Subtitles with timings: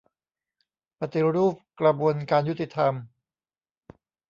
[0.99, 2.93] ปฏิรูปกระบวนการยุติธรรม